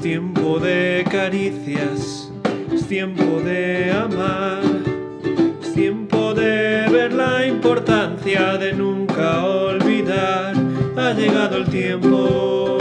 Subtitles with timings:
[0.00, 2.32] Es tiempo de caricias,
[2.72, 4.62] es tiempo de amar,
[5.60, 10.54] es tiempo de ver la importancia de nunca olvidar.
[10.96, 12.78] Ha llegado el tiempo.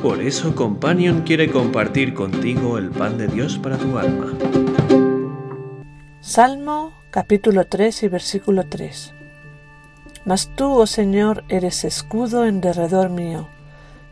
[0.00, 4.32] Por eso Companion quiere compartir contigo el pan de Dios para tu alma.
[6.20, 9.15] Salmo capítulo 3 y versículo 3.
[10.26, 13.46] Mas tú, oh Señor, eres escudo en derredor mío,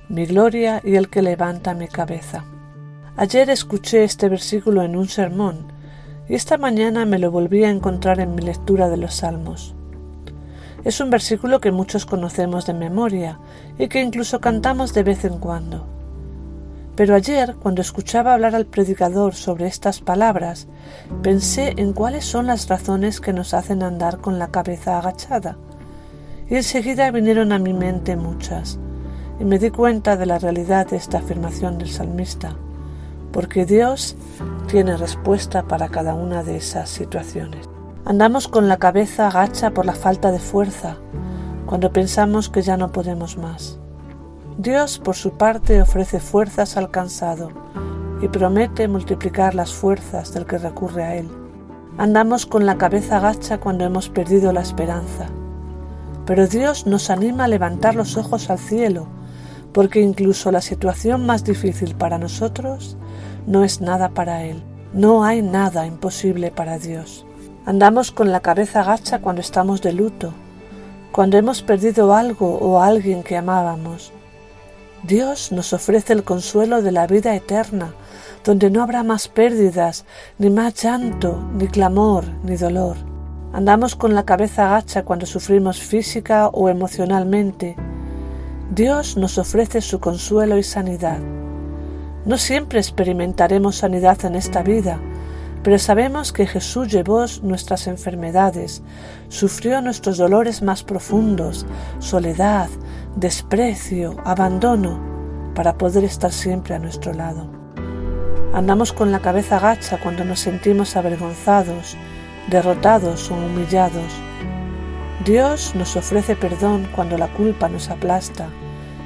[0.08, 2.44] mi gloria y el que levanta mi cabeza.
[3.16, 5.72] Ayer escuché este versículo en un sermón
[6.28, 9.74] y esta mañana me lo volví a encontrar en mi lectura de los Salmos.
[10.84, 13.40] Es un versículo que muchos conocemos de memoria
[13.76, 15.84] y que incluso cantamos de vez en cuando.
[16.94, 20.68] Pero ayer, cuando escuchaba hablar al predicador sobre estas palabras,
[21.24, 25.56] pensé en cuáles son las razones que nos hacen andar con la cabeza agachada.
[26.48, 28.78] Y enseguida vinieron a mi mente muchas,
[29.40, 32.54] y me di cuenta de la realidad de esta afirmación del salmista,
[33.32, 34.16] porque Dios
[34.68, 37.68] tiene respuesta para cada una de esas situaciones.
[38.04, 40.96] Andamos con la cabeza agacha por la falta de fuerza,
[41.66, 43.78] cuando pensamos que ya no podemos más.
[44.58, 47.50] Dios, por su parte, ofrece fuerzas al cansado
[48.20, 51.28] y promete multiplicar las fuerzas del que recurre a Él.
[51.96, 55.26] Andamos con la cabeza agacha cuando hemos perdido la esperanza,
[56.26, 59.06] pero Dios nos anima a levantar los ojos al cielo,
[59.72, 62.96] porque incluso la situación más difícil para nosotros
[63.46, 64.62] no es nada para Él.
[64.92, 67.26] No hay nada imposible para Dios.
[67.66, 70.32] Andamos con la cabeza gacha cuando estamos de luto,
[71.10, 74.12] cuando hemos perdido algo o a alguien que amábamos.
[75.02, 77.92] Dios nos ofrece el consuelo de la vida eterna,
[78.44, 80.04] donde no habrá más pérdidas,
[80.38, 83.13] ni más llanto, ni clamor, ni dolor.
[83.54, 87.76] Andamos con la cabeza gacha cuando sufrimos física o emocionalmente.
[88.74, 91.20] Dios nos ofrece su consuelo y sanidad.
[92.24, 94.98] No siempre experimentaremos sanidad en esta vida,
[95.62, 98.82] pero sabemos que Jesús llevó nuestras enfermedades,
[99.28, 101.64] sufrió nuestros dolores más profundos,
[102.00, 102.68] soledad,
[103.14, 104.98] desprecio, abandono,
[105.54, 107.46] para poder estar siempre a nuestro lado.
[108.52, 111.96] Andamos con la cabeza gacha cuando nos sentimos avergonzados,
[112.48, 114.12] derrotados o humillados.
[115.24, 118.48] Dios nos ofrece perdón cuando la culpa nos aplasta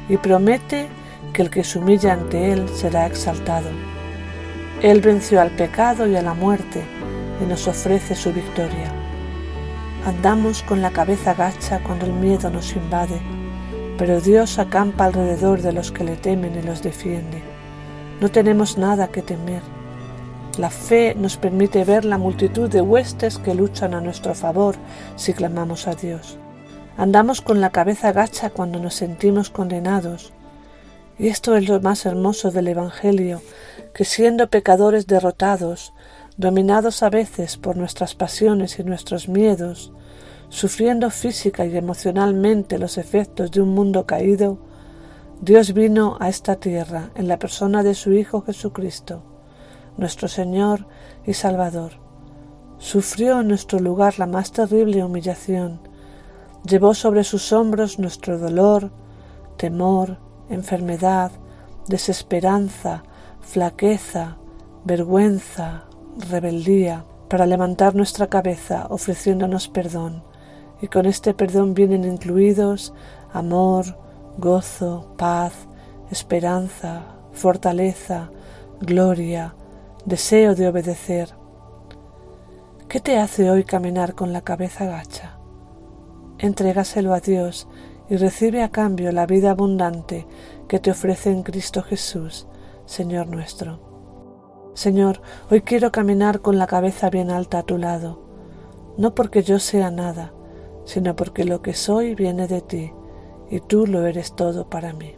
[0.09, 0.89] y promete
[1.33, 3.69] que el que se humilla ante Él será exaltado.
[4.83, 6.83] Él venció al pecado y a la muerte
[7.43, 8.93] y nos ofrece su victoria.
[10.07, 13.21] Andamos con la cabeza gacha cuando el miedo nos invade,
[13.99, 17.43] pero Dios acampa alrededor de los que le temen y los defiende.
[18.21, 19.78] No tenemos nada que temer.
[20.59, 24.75] La fe nos permite ver la multitud de huestes que luchan a nuestro favor
[25.15, 26.37] si clamamos a Dios.
[26.97, 30.33] Andamos con la cabeza gacha cuando nos sentimos condenados,
[31.17, 33.41] y esto es lo más hermoso del Evangelio,
[33.95, 35.93] que siendo pecadores derrotados,
[36.37, 39.93] dominados a veces por nuestras pasiones y nuestros miedos,
[40.49, 44.59] sufriendo física y emocionalmente los efectos de un mundo caído,
[45.41, 49.23] Dios vino a esta tierra en la persona de su Hijo Jesucristo,
[49.99, 50.87] nuestro Señor
[51.27, 51.93] y Salvador.
[52.79, 55.81] Sufrió en nuestro lugar la más terrible humillación,
[56.65, 58.91] llevó sobre sus hombros nuestro dolor,
[59.57, 61.33] temor, enfermedad,
[61.89, 63.03] desesperanza,
[63.41, 64.37] flaqueza,
[64.85, 65.85] vergüenza,
[66.31, 70.23] rebeldía, para levantar nuestra cabeza ofreciéndonos perdón,
[70.81, 72.95] y con este perdón vienen incluidos
[73.33, 73.99] amor,
[74.39, 75.53] gozo, paz,
[76.11, 78.31] esperanza, fortaleza,
[78.81, 79.55] gloria,
[80.09, 81.35] deseo de obedecer.
[82.89, 85.39] ¿Qué te hace hoy caminar con la cabeza gacha?
[86.39, 87.69] Entrégaselo a Dios
[88.09, 90.27] y recibe a cambio la vida abundante
[90.67, 92.49] que te ofrece en Cristo Jesús,
[92.87, 94.73] Señor nuestro.
[94.73, 95.21] Señor,
[95.51, 98.23] hoy quiero caminar con la cabeza bien alta a tu lado,
[98.97, 100.33] no porque yo sea nada,
[100.87, 102.93] sino porque lo que soy viene de ti,
[103.51, 105.18] y tú lo eres todo para mí.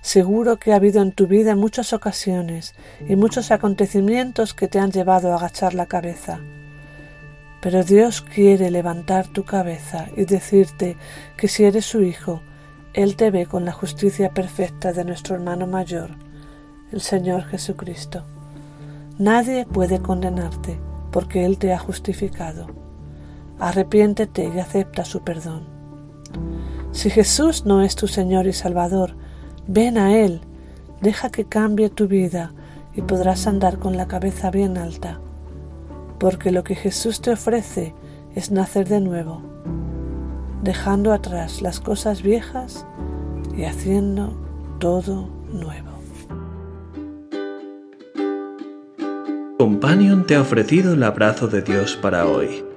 [0.00, 2.74] seguro que ha habido en tu vida muchas ocasiones
[3.08, 6.40] y muchos acontecimientos que te han llevado a agachar la cabeza
[7.60, 10.96] Pero Dios quiere levantar tu cabeza y decirte
[11.36, 12.40] que si eres su hijo,
[12.94, 16.10] Él te ve con la justicia perfecta de nuestro hermano mayor,
[16.90, 18.24] el Señor Jesucristo.
[19.18, 20.80] Nadie puede condenarte
[21.12, 22.68] porque Él te ha justificado.
[23.58, 25.68] Arrepiéntete y acepta su perdón.
[26.92, 29.16] Si Jesús no es tu Señor y Salvador,
[29.66, 30.40] ven a Él,
[31.00, 32.52] deja que cambie tu vida
[32.94, 35.20] y podrás andar con la cabeza bien alta
[36.20, 37.94] porque lo que Jesús te ofrece
[38.36, 39.42] es nacer de nuevo,
[40.62, 42.86] dejando atrás las cosas viejas
[43.56, 44.38] y haciendo
[44.78, 45.88] todo nuevo.
[49.58, 52.69] Companion te ha ofrecido el abrazo de Dios para hoy.